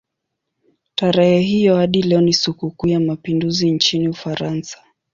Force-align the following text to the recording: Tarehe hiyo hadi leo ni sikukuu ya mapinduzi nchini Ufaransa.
Tarehe 0.95 1.39
hiyo 1.41 1.75
hadi 1.75 2.01
leo 2.01 2.21
ni 2.21 2.33
sikukuu 2.33 2.87
ya 2.87 2.99
mapinduzi 2.99 3.71
nchini 3.71 4.07
Ufaransa. 4.07 4.83